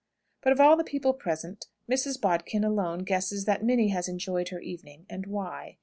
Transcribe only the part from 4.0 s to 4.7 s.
enjoyed her